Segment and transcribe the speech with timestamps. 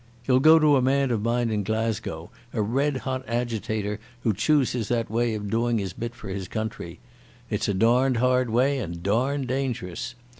[0.25, 4.87] You'll go to a man of mine in Glasgow, a red hot agitator who chooses
[4.87, 6.99] that way of doing his bit for his country.
[7.51, 10.15] It's a darned hard way and darned dangerous.